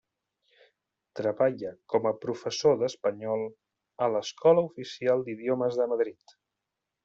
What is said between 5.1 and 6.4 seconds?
d'Idiomes de Madrid.